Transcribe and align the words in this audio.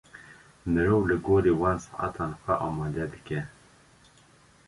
Mirov 0.71 1.03
li 1.09 1.17
gorî 1.27 1.53
van 1.61 1.77
saetan 1.85 2.31
xwe 2.41 2.53
amade 2.67 3.05
dike. 3.13 3.39